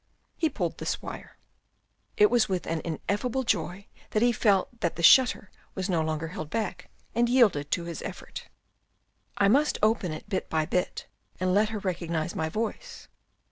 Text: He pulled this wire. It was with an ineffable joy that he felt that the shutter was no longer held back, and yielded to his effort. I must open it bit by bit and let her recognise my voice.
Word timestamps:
He 0.35 0.49
pulled 0.49 0.79
this 0.79 0.99
wire. 0.99 1.37
It 2.17 2.31
was 2.31 2.49
with 2.49 2.65
an 2.65 2.81
ineffable 2.83 3.43
joy 3.43 3.85
that 4.09 4.23
he 4.23 4.31
felt 4.31 4.79
that 4.79 4.95
the 4.95 5.03
shutter 5.03 5.51
was 5.75 5.91
no 5.91 6.01
longer 6.01 6.29
held 6.29 6.49
back, 6.49 6.89
and 7.13 7.29
yielded 7.29 7.69
to 7.69 7.83
his 7.83 8.01
effort. 8.01 8.47
I 9.37 9.47
must 9.47 9.77
open 9.83 10.11
it 10.11 10.27
bit 10.27 10.49
by 10.49 10.65
bit 10.65 11.05
and 11.39 11.53
let 11.53 11.69
her 11.69 11.77
recognise 11.77 12.33
my 12.35 12.49
voice. 12.49 13.09